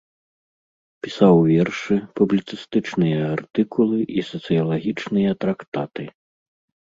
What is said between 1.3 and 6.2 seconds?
вершы, публіцыстычныя артыкулы і сацыялагічныя трактаты.